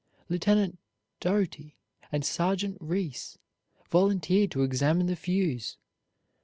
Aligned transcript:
Lieutenant 0.29 0.79
Doughty 1.19 1.77
and 2.11 2.25
Sergeant 2.25 2.75
Rees 2.81 3.37
volunteered 3.91 4.49
to 4.49 4.63
examine 4.63 5.05
the 5.05 5.15
fuse. 5.15 5.77